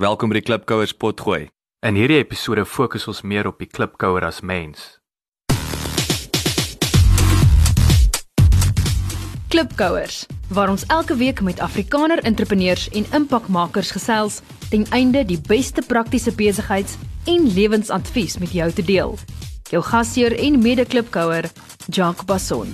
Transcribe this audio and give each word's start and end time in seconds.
Welkom 0.00 0.30
by 0.32 0.38
die 0.38 0.46
Klipkouers 0.48 0.94
potgooi. 0.96 1.50
In 1.84 1.96
hierdie 1.98 2.16
episode 2.22 2.62
fokus 2.64 3.04
ons 3.10 3.18
meer 3.20 3.44
op 3.44 3.58
die 3.60 3.66
klipkouer 3.68 4.24
as 4.24 4.38
mens. 4.40 4.94
Klipkouers, 9.52 10.22
waar 10.56 10.72
ons 10.72 10.86
elke 10.88 11.18
week 11.20 11.42
met 11.44 11.60
Afrikaner 11.60 12.24
entrepreneurs 12.24 12.86
en 12.96 13.04
impakmakers 13.12 13.92
gesels 13.92 14.40
ten 14.70 14.88
einde 14.96 15.20
die 15.28 15.36
beste 15.50 15.84
praktiese 15.84 16.32
besigheids- 16.32 16.96
en 17.28 17.50
lewensadvies 17.52 18.38
met 18.40 18.56
jou 18.56 18.70
te 18.72 18.86
deel. 18.88 19.18
Jou 19.68 19.84
gasheer 19.84 20.32
en 20.32 20.62
mede-klipkouer, 20.64 21.52
Jacques 21.92 22.24
Basson. 22.24 22.72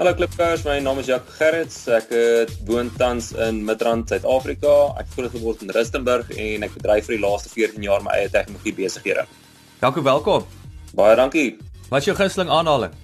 Hallo 0.00 0.14
klipkouers, 0.16 0.62
my 0.64 0.78
naam 0.80 0.96
is 1.02 1.08
Jacques 1.10 1.34
Gerrits. 1.36 1.74
Ek 1.92 2.06
woon 2.64 2.88
tans 2.96 3.26
in 3.36 3.58
Midrand, 3.68 4.08
Suid-Afrika. 4.08 4.70
Ek 4.96 5.10
het 5.10 5.10
grootgeword 5.12 5.60
in 5.66 5.72
Rustenburg 5.76 6.30
en 6.40 6.62
ek 6.64 6.72
bedryf 6.72 7.04
vir 7.10 7.18
die 7.18 7.20
laaste 7.20 7.50
14 7.52 7.84
jaar 7.84 8.00
my 8.06 8.14
eie 8.16 8.30
tegnologie 8.32 8.72
besighede. 8.78 9.26
Welkom, 9.82 10.06
welkom. 10.06 10.46
Baie 10.96 11.18
dankie. 11.20 11.50
Wat 11.90 12.00
is 12.00 12.08
jou 12.08 12.14
gunsteling 12.16 12.48
aanhaling? 12.48 12.94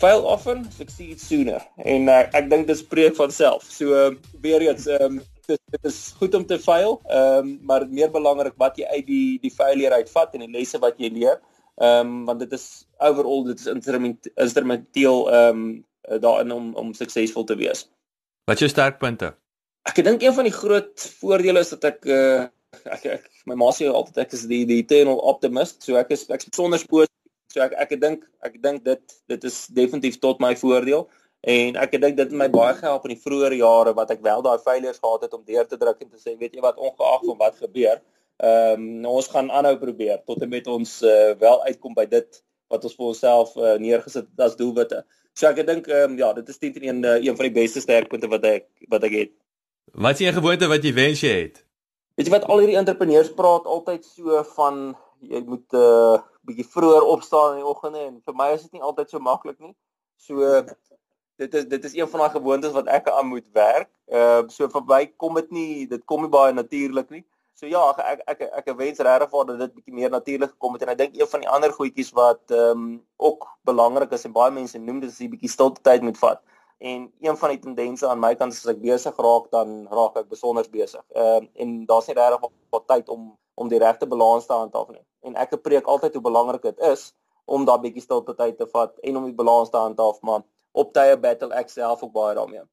Fail 0.00 0.24
often, 0.24 0.62
succeed 0.78 1.20
sooner. 1.20 1.60
En 1.84 2.08
uh, 2.08 2.22
ek 2.32 2.48
dink 2.48 2.64
dit 2.72 2.80
spreek 2.80 3.20
van 3.20 3.36
self. 3.36 3.68
So 3.68 3.92
uh, 3.92 4.16
weer 4.40 4.64
eens, 4.64 4.88
ehm 4.88 5.18
um, 5.18 5.20
dit, 5.44 5.60
dit 5.76 5.92
is 5.92 6.00
goed 6.22 6.40
om 6.40 6.48
te 6.48 6.56
fail, 6.56 7.02
ehm 7.10 7.50
um, 7.50 7.52
maar 7.68 7.84
meer 7.84 8.08
belangrik 8.16 8.56
wat 8.56 8.80
jy 8.80 8.88
uit 8.88 9.04
die 9.12 9.36
die 9.44 9.52
failure 9.52 10.00
uitvat 10.00 10.40
en 10.40 10.48
die 10.48 10.56
lesse 10.56 10.80
wat 10.80 10.96
jy 10.96 11.12
leer. 11.20 11.36
Ehm 11.76 12.16
um, 12.16 12.24
want 12.32 12.40
dit 12.46 12.56
is 12.56 12.66
overall 12.96 13.44
dit 13.52 13.60
is 13.60 13.68
instrument, 13.76 14.32
instrumenteel 14.40 15.26
ehm 15.28 15.62
um, 15.68 15.70
daarin 16.22 16.52
om 16.52 16.72
om 16.74 16.94
suksesvol 16.94 17.44
te 17.44 17.56
wees. 17.60 17.86
Wat 18.48 18.58
is 18.58 18.66
jou 18.66 18.72
sterkpunte? 18.72 19.34
Ek 19.88 20.00
dink 20.04 20.22
een 20.22 20.34
van 20.36 20.46
die 20.48 20.54
groot 20.54 21.06
voordele 21.20 21.62
is 21.64 21.72
dat 21.74 21.86
ek 21.92 22.08
uh, 22.08 22.48
ek, 22.96 23.06
ek 23.18 23.30
my 23.48 23.56
ma 23.58 23.70
sê 23.74 23.88
altyd 23.88 24.24
ek 24.24 24.34
is 24.36 24.44
die 24.50 24.64
die 24.68 24.80
eternal 24.82 25.20
optimist, 25.32 25.82
so 25.86 25.98
ek 26.00 26.12
is 26.16 26.26
ek 26.30 26.44
is 26.44 26.56
sonder 26.56 26.82
positief. 26.90 27.16
So 27.50 27.64
ek 27.64 27.74
ek 27.82 27.96
dink 28.02 28.26
ek 28.46 28.60
dink 28.62 28.84
dit 28.86 29.16
dit 29.32 29.48
is 29.48 29.64
definitief 29.74 30.20
tot 30.22 30.42
my 30.42 30.52
voordeel 30.58 31.08
en 31.50 31.78
ek 31.80 31.96
dink 31.96 32.18
dit 32.18 32.26
het 32.26 32.36
my 32.36 32.50
baie 32.52 32.74
gehelp 32.76 33.06
in 33.08 33.14
die 33.14 33.22
vroeë 33.22 33.56
jare 33.56 33.94
wat 33.96 34.12
ek 34.12 34.20
wel 34.22 34.44
daai 34.44 34.60
failures 34.60 35.00
gehad 35.00 35.24
het 35.24 35.34
om 35.34 35.44
deur 35.46 35.66
te 35.66 35.78
druk 35.80 36.02
en 36.04 36.10
te 36.10 36.20
sê 36.20 36.36
weet 36.36 36.54
jy 36.54 36.64
wat 36.64 36.78
ongeag 36.78 37.24
van 37.24 37.38
wat 37.40 37.56
gebeur, 37.62 38.02
ehm 38.40 38.76
um, 38.76 38.86
nou 39.04 39.16
ons 39.20 39.30
gaan 39.32 39.50
aanhou 39.50 39.76
probeer 39.80 40.20
tot 40.28 40.42
en 40.44 40.52
met 40.52 40.66
ons 40.66 40.92
uh, 41.02 41.32
wel 41.40 41.64
uitkom 41.68 41.96
by 41.96 42.06
dit 42.08 42.42
wat 42.70 42.84
ons 42.86 42.96
vir 42.96 43.06
onsself 43.10 43.56
uh, 43.58 43.74
neergesit 43.82 44.28
het 44.30 44.46
as 44.46 44.56
doelwitte. 44.58 45.02
So 45.34 45.50
ek 45.50 45.62
dink 45.66 45.88
ehm 45.90 46.14
um, 46.14 46.18
ja, 46.18 46.32
dit 46.36 46.48
is 46.48 46.58
teen 46.58 46.76
een 46.78 47.04
uh, 47.04 47.18
een 47.18 47.36
van 47.36 47.48
die 47.48 47.56
beste 47.58 47.82
sterkpunte 47.82 48.30
wat 48.30 48.46
ek 48.46 48.68
wat 48.92 49.06
ek 49.08 49.16
het. 49.18 49.32
Wat 49.92 50.20
is 50.20 50.26
'n 50.28 50.38
gewoonte 50.38 50.68
wat 50.70 50.84
jy 50.84 50.92
wens 50.94 51.20
jy 51.20 51.34
het? 51.42 51.64
Weet 52.14 52.26
jy 52.26 52.32
wat 52.32 52.46
al 52.46 52.62
hierdie 52.62 52.78
entrepreneurs 52.78 53.32
praat 53.34 53.66
altyd 53.66 54.04
so 54.04 54.42
van 54.56 54.96
jy 55.20 55.42
moet 55.46 55.66
'n 55.72 55.76
uh, 55.76 56.20
bietjie 56.46 56.66
vroeër 56.74 57.06
opstaan 57.14 57.56
in 57.56 57.62
die 57.62 57.70
oggende 57.72 58.00
en 58.06 58.20
vir 58.24 58.34
my 58.34 58.52
is 58.54 58.62
dit 58.62 58.72
nie 58.72 58.82
altyd 58.82 59.10
so 59.10 59.18
maklik 59.18 59.58
nie. 59.58 59.74
So 60.16 60.64
dit 61.36 61.54
is 61.54 61.64
dit 61.64 61.84
is 61.84 61.94
een 61.96 62.08
van 62.08 62.20
daai 62.20 62.30
gewoontes 62.36 62.72
wat 62.72 62.86
ek 62.86 63.08
aan 63.08 63.26
moet 63.26 63.46
werk. 63.52 63.90
Ehm 64.06 64.44
uh, 64.44 64.48
so 64.48 64.68
vir 64.68 64.84
my 64.86 65.06
kom 65.16 65.34
dit 65.34 65.50
nie 65.50 65.86
dit 65.86 66.04
kom 66.04 66.22
nie 66.22 66.32
baie 66.32 66.52
natuurlik 66.52 67.10
nie. 67.10 67.24
So 67.60 67.68
ja, 67.68 67.80
ek 67.92 68.20
ek 68.24 68.38
ek, 68.40 68.52
ek 68.62 68.68
wens 68.78 69.02
regtig 69.04 69.32
dat 69.48 69.58
dit 69.60 69.72
bietjie 69.76 69.92
meer 69.92 70.12
natuurlik 70.12 70.54
gekom 70.54 70.78
het 70.78 70.84
en 70.86 70.92
ek 70.94 71.00
dink 71.00 71.18
een 71.18 71.28
van 71.28 71.42
die 71.42 71.50
ander 71.56 71.74
goedjies 71.76 72.08
wat 72.16 72.54
ehm 72.56 72.70
um, 72.84 72.86
ook 73.20 73.44
belangrik 73.68 74.14
is 74.16 74.24
en 74.24 74.32
baie 74.32 74.54
mense 74.54 74.80
noem 74.80 75.02
dit 75.02 75.12
is 75.12 75.18
'n 75.20 75.28
bietjie 75.34 75.50
stilte 75.52 75.82
tyd 75.88 76.06
moet 76.06 76.16
vat. 76.22 76.40
En 76.78 77.04
een 77.20 77.36
van 77.42 77.52
die 77.52 77.60
tendense 77.66 78.08
aan 78.08 78.22
my 78.24 78.32
kant 78.34 78.56
is 78.56 78.62
as 78.64 78.72
ek 78.72 78.80
besig 78.80 79.20
raak 79.26 79.50
dan 79.52 79.84
raak 79.92 80.16
ek 80.16 80.32
besonder 80.32 80.64
besig. 80.78 81.04
Ehm 81.12 81.44
uh, 81.44 81.62
en 81.62 81.76
daar's 81.90 82.08
nie 82.08 82.16
regtig 82.16 82.48
wat 82.70 82.88
tyd 82.88 83.12
om 83.12 83.36
om 83.60 83.68
die 83.68 83.82
regte 83.84 84.06
balans 84.06 84.46
te 84.46 84.56
handhaaf 84.56 84.88
nie. 84.96 85.04
En 85.20 85.36
ek 85.36 85.60
preek 85.62 85.84
altyd 85.84 86.16
hoe 86.16 86.24
belangrik 86.30 86.62
dit 86.62 86.78
is 86.94 87.12
om 87.44 87.68
daai 87.68 87.80
bietjie 87.84 88.06
stilte 88.08 88.34
tyd 88.34 88.56
te 88.56 88.66
vat 88.72 88.96
en 89.04 89.16
om 89.16 89.24
die 89.28 89.36
balans 89.36 89.70
te 89.70 89.76
handhaaf, 89.76 90.20
maar 90.22 90.42
op 90.72 90.94
tye 90.96 91.16
battle 91.16 91.52
ek 91.52 91.68
self 91.68 92.02
ook 92.02 92.12
baie 92.12 92.34
daarmee. 92.34 92.64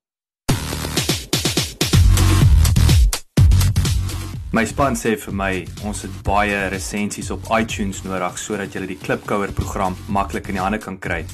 My 4.55 4.63
span 4.63 4.95
sê 4.95 5.17
vir 5.19 5.33
my 5.35 5.53
ons 5.83 6.05
het 6.05 6.13
baie 6.23 6.55
resensies 6.71 7.33
op 7.35 7.49
iTunes 7.51 7.97
nodig 8.05 8.37
sodat 8.39 8.71
jy 8.71 8.85
die 8.87 8.95
Klipkouer 8.95 9.51
program 9.51 9.97
maklik 10.07 10.47
in 10.47 10.55
die 10.55 10.63
hande 10.63 10.79
kan 10.79 10.95
kry. 11.03 11.25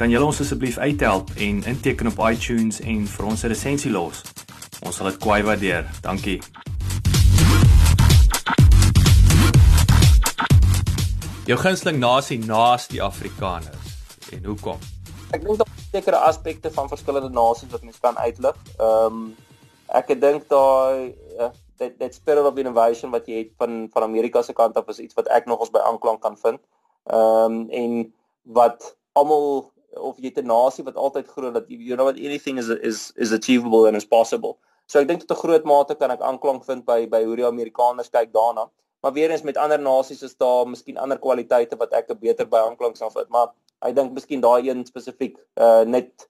Kan 0.00 0.08
julle 0.08 0.24
ons 0.24 0.40
asseblief 0.40 0.78
uithelp 0.80 1.34
en 1.36 1.60
inteken 1.68 2.08
op 2.08 2.22
iTunes 2.30 2.80
en 2.80 3.04
vir 3.04 3.28
ons 3.28 3.44
'n 3.44 3.52
resensie 3.52 3.92
los? 3.92 4.24
Ons 4.80 4.96
sal 4.96 5.10
dit 5.10 5.20
kwai 5.20 5.42
waardeer. 5.42 5.84
Dankie. 6.00 6.40
Jou 11.44 11.58
gunsteling 11.58 11.98
nasie 11.98 12.38
naas 12.38 12.88
die 12.88 13.02
Afrikaners 13.02 14.00
en 14.32 14.44
hoekom? 14.44 14.78
Ek 15.30 15.44
dink 15.44 15.58
daar 15.58 15.68
is 15.76 15.90
sekere 15.92 16.16
aspekte 16.16 16.70
van 16.70 16.88
verskillende 16.88 17.28
nasies 17.28 17.70
wat 17.70 17.82
mens 17.82 18.00
kan 18.00 18.16
uitlig. 18.16 18.56
Ehm 18.78 19.06
um, 19.06 19.36
ek 19.92 20.20
dink 20.20 20.48
daai 20.48 21.12
uh, 21.38 21.50
that 21.80 21.98
that 21.98 22.14
spirit 22.14 22.46
of 22.46 22.58
innovation 22.62 23.12
wat 23.16 23.26
jy 23.30 23.42
het 23.42 23.52
van 23.58 23.88
van 23.92 24.06
Amerika 24.06 24.42
se 24.42 24.54
kant 24.56 24.76
af 24.76 24.88
is 24.92 25.02
iets 25.02 25.18
wat 25.18 25.28
ek 25.36 25.48
nogals 25.50 25.72
by 25.74 25.82
aanklank 25.90 26.22
kan 26.22 26.38
vind. 26.46 26.60
Ehm 27.10 27.60
um, 27.60 27.60
en 27.82 28.00
wat 28.58 28.96
almal 29.18 29.72
of 29.96 30.18
jy 30.18 30.32
'n 30.36 30.46
nasie 30.46 30.84
wat 30.84 30.96
altyd 30.96 31.28
glo 31.28 31.50
dat 31.50 31.64
you 31.68 31.96
know 31.96 32.06
what 32.08 32.18
anything 32.18 32.58
is 32.58 32.68
is 32.68 33.12
is 33.16 33.32
achievable 33.32 33.86
and 33.86 33.96
is 33.96 34.06
possible. 34.06 34.58
So 34.86 35.00
ek 35.00 35.08
dink 35.08 35.20
tot 35.24 35.36
'n 35.36 35.42
groot 35.42 35.64
mate 35.64 35.94
kan 35.94 36.10
ek 36.10 36.20
aanklank 36.20 36.64
vind 36.64 36.84
by 36.84 37.06
by 37.06 37.24
hoe 37.24 37.36
die 37.36 37.46
Amerikaners 37.46 38.10
kyk 38.10 38.32
daarna. 38.32 38.70
Maar 39.02 39.12
weer 39.12 39.30
eens 39.30 39.42
met 39.42 39.56
ander 39.56 39.80
nasies 39.80 40.22
is 40.22 40.36
daar 40.36 40.68
miskien 40.68 40.98
ander 40.98 41.18
kwaliteite 41.18 41.76
wat 41.76 41.92
ek 41.92 42.12
beter 42.20 42.46
by 42.46 42.58
aanklank 42.58 42.96
sal 42.96 43.10
vind, 43.10 43.28
maar 43.28 43.48
ek 43.80 43.94
dink 43.96 44.12
miskien 44.12 44.40
daai 44.40 44.68
een 44.68 44.84
spesifiek 44.84 45.38
uh 45.56 45.84
net 45.84 46.28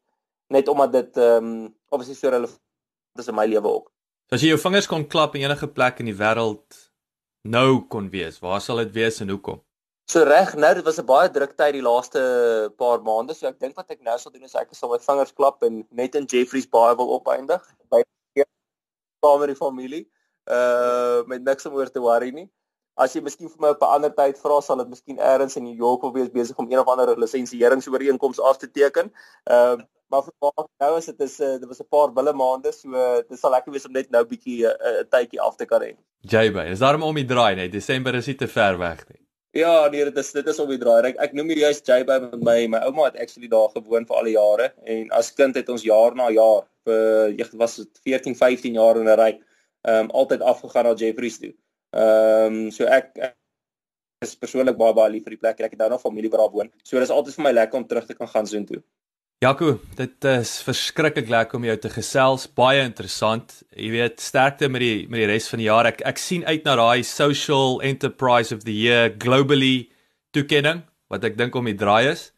net 0.48 0.68
omdat 0.68 0.92
dit 0.92 1.16
ehm 1.16 1.44
um, 1.44 1.74
obviously 1.90 2.14
so 2.14 2.30
relevant 2.30 2.60
is 3.18 3.28
in 3.28 3.34
my 3.34 3.46
lewe 3.46 3.68
ook. 3.68 3.90
So 4.30 4.36
as 4.36 4.42
jy 4.44 4.52
jou 4.52 4.60
vingers 4.62 4.86
kon 4.86 5.02
klap 5.10 5.32
in 5.34 5.42
enige 5.42 5.66
plek 5.74 5.96
in 5.98 6.06
die 6.06 6.14
wêreld 6.14 6.76
nou 7.50 7.80
kon 7.90 8.04
wees, 8.12 8.36
waar 8.38 8.60
sal 8.62 8.78
dit 8.78 8.92
wees 8.94 9.16
en 9.24 9.32
hoekom? 9.34 9.56
So 10.06 10.22
reg 10.22 10.52
nou, 10.54 10.70
dit 10.78 10.86
was 10.86 11.00
'n 11.02 11.06
baie 11.06 11.32
druk 11.34 11.56
tyd 11.58 11.72
die 11.74 11.82
laaste 11.82 12.20
paar 12.78 13.02
maande, 13.02 13.34
so 13.34 13.48
ek 13.48 13.58
dink 13.58 13.74
wat 13.74 13.90
ek 13.90 14.04
nou 14.06 14.16
sal 14.18 14.30
doen 14.30 14.44
is 14.46 14.54
ek 14.54 14.70
sal 14.70 14.90
my 14.90 14.98
vingers 14.98 15.34
klap 15.34 15.64
en 15.64 15.82
net 15.90 16.14
in 16.14 16.28
Jeffrey's 16.30 16.70
Bar 16.70 16.94
wil 16.94 17.10
opeindig 17.18 17.60
by 17.90 18.04
met 18.36 19.48
die 19.50 19.56
familie. 19.56 20.06
Uh 20.46 21.26
met 21.26 21.42
niks 21.42 21.66
om 21.66 21.74
oor 21.74 21.90
te 21.90 21.98
worry 22.00 22.30
nie. 22.30 22.48
As 23.00 23.14
jy 23.16 23.22
miskien 23.24 23.48
vir 23.48 23.62
my 23.64 23.70
op 23.74 23.82
'n 23.82 23.94
ander 23.96 24.12
tyd 24.16 24.38
vra, 24.38 24.60
sal 24.60 24.82
dit 24.82 24.88
miskien 24.88 25.18
eers 25.18 25.56
in 25.56 25.64
New 25.64 25.78
York 25.84 26.02
of 26.04 26.12
wees 26.12 26.28
besig 26.28 26.58
om 26.58 26.68
een 26.70 26.82
of 26.82 26.90
ander 26.92 27.14
lisensiëringsooreenkoms 27.18 28.40
af 28.40 28.58
te 28.58 28.70
teken. 28.70 29.12
Uh 29.50 29.78
maar 30.10 30.24
vir 30.26 30.34
maar 30.42 30.66
nou 30.82 30.96
is 30.98 31.06
dit 31.06 31.20
is 31.20 31.40
uh, 31.40 31.52
dit 31.62 31.68
was 31.70 31.80
'n 31.80 31.88
paar 31.94 32.12
wille 32.14 32.32
maande 32.32 32.72
so 32.72 32.88
uh, 32.90 33.22
dit 33.28 33.38
sal 33.38 33.50
lekker 33.50 33.72
wees 33.72 33.86
om 33.86 33.92
net 33.92 34.10
nou 34.10 34.24
bietjie 34.26 34.66
'n 34.66 34.74
uh, 34.90 35.02
tydjie 35.14 35.40
af 35.40 35.56
te 35.56 35.66
kan 35.66 35.82
hê. 35.82 35.94
JB, 36.20 36.56
is 36.72 36.78
daarom 36.78 37.02
om 37.02 37.14
die 37.14 37.24
draai 37.24 37.54
net 37.54 37.72
Desember 37.72 38.14
is 38.14 38.26
nie 38.26 38.34
te 38.34 38.48
ver 38.48 38.78
weg 38.78 39.04
nie. 39.08 39.20
Ja, 39.52 39.88
nee, 39.88 40.04
dit 40.04 40.18
is 40.18 40.32
dit 40.32 40.46
is 40.46 40.58
om 40.58 40.68
die 40.68 40.78
draai. 40.78 41.06
Ek, 41.08 41.16
ek 41.18 41.32
noem 41.32 41.48
hier 41.50 41.62
juist 41.66 41.86
JB 41.86 42.20
met 42.26 42.42
my 42.42 42.66
my 42.66 42.82
ouma 42.86 43.04
het 43.04 43.16
actually 43.22 43.48
daar 43.48 43.70
gewoon 43.74 44.06
vir 44.06 44.16
al 44.16 44.28
die 44.28 44.36
jare 44.36 44.72
en 44.84 45.10
as 45.10 45.32
kind 45.34 45.54
het 45.54 45.68
ons 45.68 45.82
jaar 45.82 46.14
na 46.14 46.28
jaar 46.30 46.66
vir 46.84 47.30
jy 47.38 47.46
was 47.62 47.76
dit 47.76 48.02
14, 48.02 48.36
15 48.36 48.74
jaar 48.74 48.96
in 48.96 49.08
'n 49.08 49.18
ry 49.22 49.32
ehm 49.88 50.04
um, 50.04 50.10
altyd 50.10 50.42
afgegaan 50.42 50.84
na 50.84 50.94
Jeffrey's 50.94 51.38
toe. 51.38 51.54
Ehm 51.90 52.54
um, 52.66 52.70
so 52.70 52.86
ek, 52.86 53.12
ek 53.18 53.36
is 54.24 54.36
persoonlik 54.38 54.78
baie 54.78 54.94
baie 54.94 55.10
lief 55.16 55.26
vir 55.26 55.36
die 55.36 55.42
plek. 55.42 55.60
Ek 55.60 55.74
het 55.74 55.82
nou 55.82 55.90
nog 55.94 56.02
familie 56.02 56.30
waar 56.30 56.44
daar 56.44 56.54
woon. 56.54 56.72
So 56.84 56.98
dit 56.98 57.08
is 57.08 57.14
altyd 57.14 57.38
vir 57.38 57.46
my 57.48 57.52
lekker 57.56 57.80
om 57.80 57.86
terug 57.90 58.06
te 58.06 58.16
kan 58.18 58.30
gaan 58.30 58.46
soontoe. 58.46 58.82
Jaco, 59.40 59.78
dit 59.96 60.26
is 60.28 60.50
verskriklik 60.60 61.30
lekker 61.32 61.56
om 61.56 61.64
jou 61.64 61.76
te 61.80 61.88
gesels, 61.88 62.42
baie 62.60 62.82
interessant. 62.84 63.54
Jy 63.72 63.88
weet, 63.94 64.18
sterkte 64.20 64.68
met 64.68 64.84
die 64.84 65.06
met 65.08 65.22
die 65.22 65.30
res 65.30 65.48
van 65.48 65.62
die 65.62 65.70
jaar. 65.70 65.88
Ek 65.88 66.02
ek 66.10 66.20
sien 66.20 66.44
uit 66.44 66.68
na 66.68 66.76
daai 66.76 67.00
Social 67.08 67.80
Enterprise 67.80 68.52
of 68.52 68.66
the 68.68 68.74
Year 68.76 69.08
globally 69.16 69.88
toekenning 70.36 70.84
wat 71.08 71.24
ek 71.24 71.40
dink 71.40 71.56
om 71.56 71.66
die 71.66 71.78
draai 71.78 72.12
is. 72.12 72.28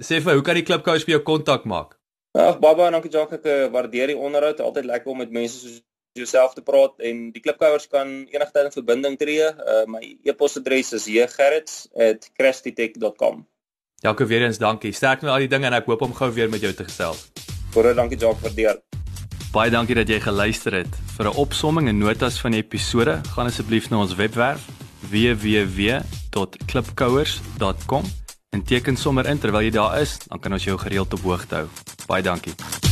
Sê 0.00 0.22
vir 0.22 0.30
my, 0.30 0.38
hoe 0.38 0.46
kan 0.46 0.56
die 0.56 0.64
Klipkous 0.64 1.04
by 1.04 1.18
jou 1.18 1.22
kontak 1.26 1.68
maak? 1.68 1.98
Ag, 2.38 2.56
baie 2.62 2.90
dankie 2.96 3.12
Jacques. 3.12 3.42
Ek 3.42 3.46
eh, 3.52 3.68
waardeer 3.74 4.14
die 4.14 4.16
onderhoud. 4.16 4.64
Altyd 4.64 4.88
lekker 4.88 5.12
om 5.12 5.20
met 5.20 5.34
mense 5.34 5.60
soos 5.60 5.82
jouself 6.18 6.54
te 6.54 6.62
praat 6.62 6.92
en 6.98 7.32
die 7.32 7.40
Klipkouers 7.42 7.88
kan 7.88 8.26
enigtyd 8.30 8.64
in 8.68 8.72
verbinding 8.74 9.18
tree. 9.18 9.42
Uh, 9.42 9.84
my 9.86 10.18
e-posadres 10.24 10.92
is 10.92 11.06
jgerrits@crestitech.com. 11.06 13.46
Jaco 14.02 14.26
weer 14.26 14.42
eens 14.42 14.58
dankie. 14.58 14.92
Sterk 14.92 15.20
met 15.22 15.30
al 15.30 15.38
die 15.38 15.48
dinge 15.50 15.66
en 15.66 15.72
ek 15.74 15.86
hoop 15.90 16.02
om 16.06 16.14
gou 16.14 16.32
weer 16.32 16.50
met 16.50 16.60
jou 16.62 16.72
te 16.72 16.84
gesels. 16.86 17.32
Baie 17.74 17.94
dankie 17.94 18.18
Jacques 18.18 18.42
vir 18.46 18.54
dit. 18.54 18.80
Baie 19.52 19.70
dankie 19.72 19.94
dat 19.96 20.08
jy 20.08 20.20
geluister 20.20 20.72
het. 20.72 20.96
Vir 21.16 21.26
'n 21.26 21.36
opsomming 21.36 21.88
en 21.88 21.98
notas 21.98 22.40
van 22.40 22.50
die 22.52 22.62
episode, 22.62 23.20
gaan 23.34 23.46
asseblief 23.46 23.90
na 23.90 23.98
ons 23.98 24.14
webwerf 24.14 24.60
www.klipkouers.com 25.10 28.04
en 28.50 28.62
teken 28.62 28.96
sommer 28.96 29.26
in 29.26 29.38
terwyl 29.38 29.62
jy 29.62 29.70
daar 29.70 30.00
is, 30.00 30.18
dan 30.28 30.40
kan 30.40 30.52
ons 30.52 30.64
jou 30.64 30.78
gereeld 30.78 31.12
op 31.12 31.20
hoogte 31.20 31.54
hou. 31.54 31.68
Baie 32.06 32.22
dankie. 32.22 32.87